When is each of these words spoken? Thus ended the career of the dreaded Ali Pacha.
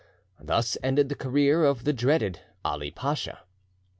Thus 0.39 0.79
ended 0.81 1.09
the 1.09 1.15
career 1.15 1.63
of 1.63 1.83
the 1.83 1.93
dreaded 1.93 2.39
Ali 2.65 2.89
Pacha. 2.89 3.41